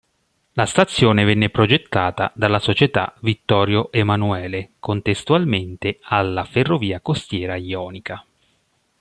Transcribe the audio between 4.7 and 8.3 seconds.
contestualmente alla ferrovia costiera jonica.